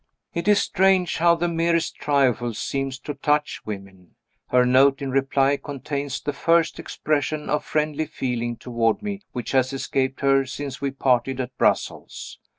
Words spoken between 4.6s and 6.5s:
note in reply contains the